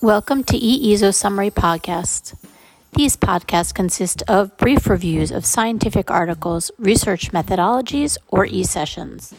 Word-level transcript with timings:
Welcome 0.00 0.44
to 0.44 0.56
ESMO 0.56 1.10
Summary 1.10 1.50
Podcast. 1.50 2.36
These 2.92 3.16
podcasts 3.16 3.74
consist 3.74 4.22
of 4.28 4.56
brief 4.56 4.88
reviews 4.88 5.32
of 5.32 5.44
scientific 5.44 6.08
articles, 6.08 6.70
research 6.78 7.32
methodologies, 7.32 8.16
or 8.28 8.46
e 8.46 8.62
sessions. 8.62 9.34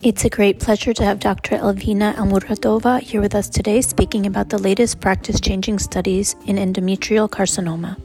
It's 0.00 0.24
a 0.24 0.30
great 0.30 0.60
pleasure 0.60 0.94
to 0.94 1.04
have 1.04 1.18
Dr. 1.18 1.58
Elvina 1.58 2.14
Almuradova 2.14 3.00
here 3.00 3.20
with 3.20 3.34
us 3.34 3.48
today 3.48 3.80
speaking 3.80 4.26
about 4.26 4.48
the 4.48 4.58
latest 4.58 5.00
practice 5.00 5.40
changing 5.40 5.80
studies 5.80 6.36
in 6.46 6.54
endometrial 6.54 7.28
carcinoma. 7.28 7.96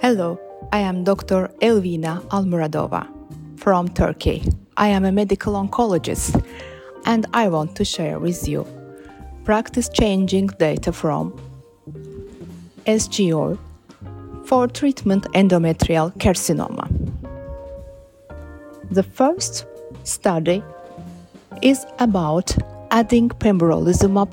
Hello, 0.00 0.40
I 0.72 0.78
am 0.78 1.04
Dr. 1.04 1.50
Elvina 1.60 2.22
Almuradova 2.28 3.06
from 3.60 3.88
Turkey. 3.88 4.44
I 4.78 4.88
am 4.88 5.04
a 5.04 5.12
medical 5.12 5.52
oncologist 5.52 6.42
and 7.04 7.26
I 7.34 7.48
want 7.48 7.76
to 7.76 7.84
share 7.84 8.18
with 8.18 8.48
you 8.48 8.66
practice 9.44 9.88
changing 9.88 10.46
data 10.58 10.92
from 10.92 11.32
SGO 12.86 13.58
for 14.46 14.66
treatment 14.68 15.24
endometrial 15.34 16.12
carcinoma. 16.18 16.86
The 18.90 19.02
first 19.02 19.66
study 20.04 20.62
is 21.62 21.86
about 21.98 22.56
adding 22.90 23.28
pembrolizumab 23.28 24.30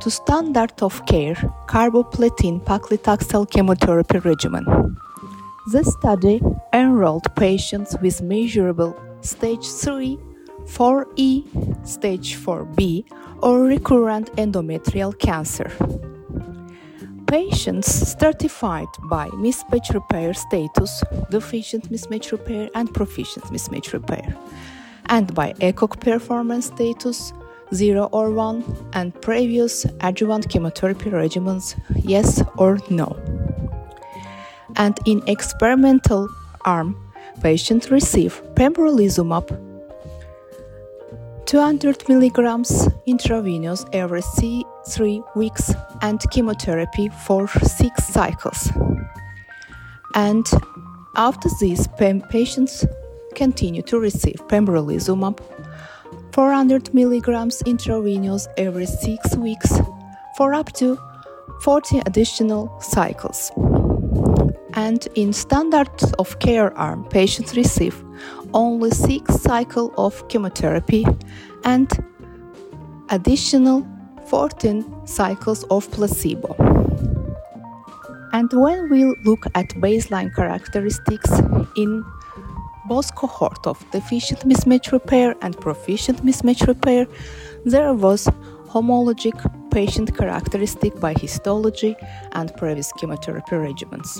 to 0.00 0.10
standard 0.10 0.72
of 0.82 1.04
care 1.06 1.34
carboplatin 1.66 2.64
paclitaxel 2.64 3.50
chemotherapy 3.50 4.18
regimen. 4.18 4.64
This 5.72 5.92
study 5.92 6.40
enrolled 6.72 7.34
patients 7.34 7.96
with 8.00 8.22
measurable 8.22 8.96
stage 9.20 9.66
3 9.66 10.18
4E, 10.68 11.86
stage 11.86 12.36
4B, 12.36 13.04
or 13.42 13.64
recurrent 13.64 14.30
endometrial 14.36 15.18
cancer. 15.18 15.70
Patients 17.26 17.86
stratified 18.10 18.88
by 19.04 19.28
mismatch 19.28 19.92
repair 19.92 20.32
status, 20.34 21.02
deficient 21.30 21.90
mismatch 21.90 22.32
repair, 22.32 22.70
and 22.74 22.92
proficient 22.92 23.44
mismatch 23.46 23.92
repair, 23.92 24.36
and 25.06 25.34
by 25.34 25.52
ECOG 25.54 26.00
performance 26.00 26.66
status, 26.66 27.32
0 27.74 28.08
or 28.12 28.30
1, 28.30 28.90
and 28.94 29.20
previous 29.20 29.84
adjuvant 30.00 30.48
chemotherapy 30.48 31.10
regimens, 31.10 31.78
yes 32.02 32.42
or 32.56 32.78
no. 32.88 33.16
And 34.76 34.98
in 35.04 35.22
experimental 35.26 36.28
arm, 36.64 36.96
patients 37.42 37.90
receive 37.90 38.42
pembrolizumab 38.54 39.67
200 41.48 42.06
milligrams 42.10 42.88
intravenous 43.06 43.82
every 43.94 44.20
three 44.86 45.22
weeks 45.34 45.72
and 46.02 46.20
chemotherapy 46.30 47.08
for 47.24 47.48
six 47.48 48.04
cycles. 48.04 48.70
And 50.14 50.46
after 51.16 51.48
this, 51.58 51.88
patients 52.28 52.84
continue 53.34 53.80
to 53.80 53.98
receive 53.98 54.36
pembrolizumab 54.48 55.40
400 56.32 56.92
milligrams 56.92 57.62
intravenous 57.62 58.46
every 58.58 58.84
six 58.84 59.34
weeks 59.34 59.72
for 60.36 60.52
up 60.52 60.74
to 60.74 60.98
40 61.62 62.00
additional 62.04 62.78
cycles. 62.82 63.50
And 64.74 65.08
in 65.14 65.32
standard 65.32 65.88
of 66.18 66.38
care 66.40 66.76
arm, 66.76 67.04
patients 67.08 67.56
receive 67.56 68.04
only 68.54 68.90
six 68.90 69.34
cycles 69.36 69.92
of 69.96 70.26
chemotherapy 70.28 71.04
and 71.64 71.88
additional 73.10 73.86
14 74.26 75.06
cycles 75.06 75.64
of 75.64 75.90
placebo. 75.90 76.54
And 78.32 78.52
when 78.52 78.90
we 78.90 79.04
look 79.24 79.46
at 79.54 79.68
baseline 79.80 80.34
characteristics 80.34 81.30
in 81.76 82.04
both 82.86 83.14
cohort 83.14 83.66
of 83.66 83.84
deficient 83.90 84.40
mismatch 84.40 84.92
repair 84.92 85.34
and 85.42 85.58
proficient 85.60 86.24
mismatch 86.24 86.66
repair, 86.66 87.06
there 87.64 87.94
was 87.94 88.28
homologic 88.68 89.36
patient 89.70 90.16
characteristic 90.16 90.98
by 91.00 91.14
histology 91.14 91.96
and 92.32 92.54
previous 92.56 92.92
chemotherapy 92.92 93.56
regimens. 93.56 94.10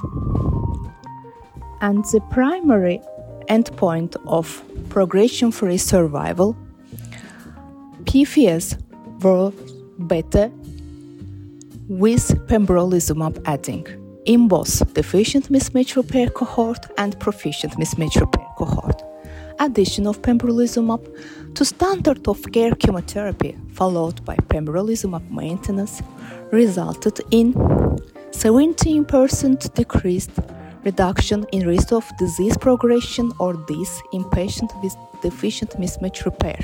And 1.81 2.05
the 2.07 2.21
primary 2.31 3.01
endpoint 3.49 4.17
of 4.27 4.63
progression 4.89 5.51
free 5.51 5.79
survival, 5.79 6.57
PFS 8.05 8.77
were 9.23 9.53
better 9.99 10.51
with 11.89 12.29
pembrolizumab 12.47 13.41
adding 13.47 13.87
in 14.27 14.47
both 14.47 14.93
deficient 14.95 15.51
mismatch 15.51 15.97
repair 15.97 16.29
cohort 16.29 16.87
and 16.99 17.19
proficient 17.19 17.73
mismatch 17.75 18.21
repair 18.21 18.47
cohort. 18.59 19.03
Addition 19.59 20.07
of 20.07 20.23
pembrolizumab 20.23 21.03
to 21.55 21.65
standard 21.65 22.29
of 22.29 22.41
care 22.53 22.75
chemotherapy 22.75 23.57
followed 23.73 24.25
by 24.25 24.37
pembrolizumab 24.37 25.29
maintenance 25.31 26.03
resulted 26.53 27.21
in 27.31 27.55
17% 28.33 29.75
decreased 29.75 30.31
reduction 30.91 31.45
in 31.53 31.67
risk 31.67 31.93
of 31.93 32.05
disease 32.17 32.57
progression 32.57 33.27
or 33.39 33.53
death 33.73 33.95
in 34.17 34.23
patients 34.31 34.73
with 34.83 34.97
deficient 35.27 35.71
mismatch 35.83 36.25
repair, 36.25 36.61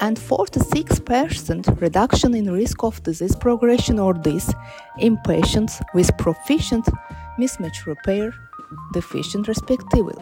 and 0.00 0.16
46% 0.16 1.80
reduction 1.80 2.30
in 2.40 2.46
risk 2.60 2.78
of 2.88 3.02
disease 3.02 3.36
progression 3.46 3.98
or 3.98 4.12
death 4.14 4.48
in 5.06 5.16
patients 5.32 5.72
with 5.96 6.08
proficient 6.18 6.86
mismatch 7.40 7.78
repair 7.86 8.26
deficient 8.92 9.48
respectively. 9.48 10.18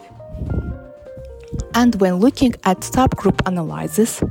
And 1.75 1.95
when 2.03 2.15
looking 2.27 2.55
at 2.65 2.79
subgroup 2.81 3.39
analysis, 3.51 4.23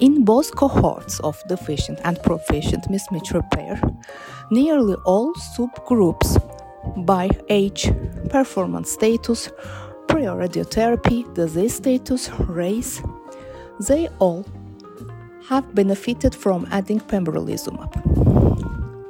in 0.00 0.24
both 0.24 0.54
cohorts 0.56 1.20
of 1.20 1.42
deficient 1.48 1.98
and 2.04 2.22
proficient 2.22 2.84
mismatch 2.92 3.32
repair, 3.32 3.80
nearly 4.50 4.96
all 5.06 5.32
subgroups 5.34 6.30
by 6.96 7.28
age, 7.48 7.90
performance 8.30 8.90
status, 8.90 9.50
prior 10.08 10.36
radiotherapy, 10.36 11.32
disease 11.34 11.74
status, 11.74 12.30
race, 12.40 13.02
they 13.80 14.08
all 14.18 14.46
have 15.48 15.74
benefited 15.74 16.34
from 16.34 16.66
adding 16.70 17.00
pembrolizumab. 17.00 17.92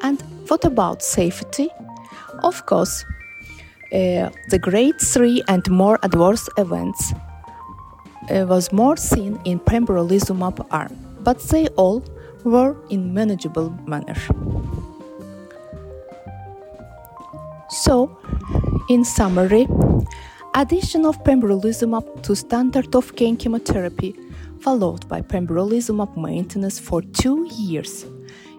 And 0.03 0.23
what 0.49 0.65
about 0.65 1.03
safety? 1.03 1.69
Of 2.43 2.67
course, 2.67 3.05
uh, 3.93 4.31
the 4.51 4.59
grade 4.61 5.01
3 5.01 5.43
and 5.49 5.71
more 5.71 5.99
adverse 6.03 6.49
events 6.59 7.13
uh, 8.31 8.45
was 8.49 8.73
more 8.73 8.97
seen 8.97 9.41
in 9.45 9.61
pembrolizumab 9.61 10.67
arm, 10.71 10.97
but 11.21 11.41
they 11.51 11.69
all 11.77 12.03
were 12.45 12.77
in 12.91 13.15
manageable 13.15 13.71
manner. 13.87 14.17
So, 17.75 18.17
in 18.89 19.05
summary, 19.05 19.67
addition 20.55 21.05
of 21.05 21.23
pembrolizumab 21.25 22.23
to 22.23 22.37
standard 22.37 22.95
of 22.95 23.17
care 23.17 23.35
chemotherapy 23.35 24.15
followed 24.61 25.09
by 25.09 25.21
pembrolizumab 25.21 26.17
maintenance 26.17 26.79
for 26.79 27.03
2 27.03 27.49
years 27.51 28.07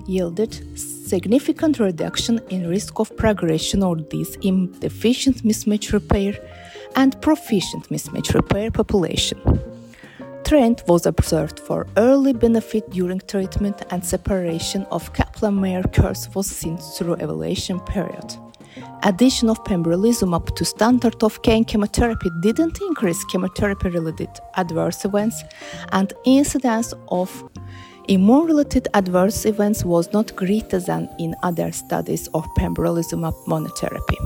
yielded 0.05 0.53
significant 0.77 1.79
reduction 1.79 2.39
in 2.49 2.67
risk 2.67 2.99
of 2.99 3.15
progression 3.15 3.81
or 3.83 3.95
death 3.95 4.35
in 4.41 4.71
deficient 4.79 5.43
mismatch 5.43 5.93
repair 5.93 6.33
and 6.97 7.19
proficient 7.21 7.87
mismatch 7.89 8.33
repair 8.33 8.69
population. 8.69 9.39
Trend 10.43 10.83
was 10.87 11.05
observed 11.05 11.59
for 11.59 11.87
early 11.95 12.33
benefit 12.33 12.89
during 12.91 13.21
treatment 13.21 13.81
and 13.91 14.03
separation 14.05 14.85
of 14.91 15.11
Kaplan-Meier 15.13 15.83
curves 15.83 16.29
was 16.35 16.47
seen 16.47 16.77
through 16.77 17.13
evaluation 17.13 17.79
period. 17.79 18.37
Addition 19.05 19.51
of 19.51 19.63
pembrolizumab 19.65 20.55
to 20.55 20.65
standard 20.65 21.23
of 21.23 21.39
care 21.43 21.63
chemotherapy 21.63 22.29
didn't 22.41 22.81
increase 22.81 23.23
chemotherapy-related 23.25 24.29
adverse 24.55 25.05
events, 25.05 25.43
and 25.91 26.11
incidence 26.25 26.91
of 27.09 27.29
immune-related 28.07 28.87
adverse 28.95 29.45
events 29.45 29.85
was 29.85 30.11
not 30.11 30.35
greater 30.35 30.79
than 30.79 31.07
in 31.19 31.35
other 31.43 31.71
studies 31.71 32.27
of 32.33 32.43
pembrolizumab 32.57 33.35
monotherapy. 33.45 34.17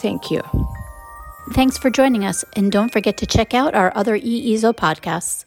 Thank 0.00 0.30
you. 0.30 0.40
Thanks 1.52 1.76
for 1.76 1.90
joining 1.90 2.24
us, 2.24 2.46
and 2.56 2.72
don't 2.72 2.92
forget 2.92 3.18
to 3.18 3.26
check 3.26 3.52
out 3.52 3.74
our 3.74 3.92
other 3.94 4.14
ESMO 4.16 4.72
podcasts. 4.72 5.44